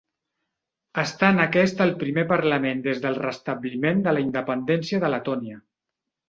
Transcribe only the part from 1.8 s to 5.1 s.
el primer parlament des del restabliment de la independència